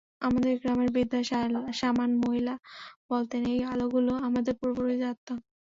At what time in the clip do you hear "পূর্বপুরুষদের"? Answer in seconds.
4.59-5.11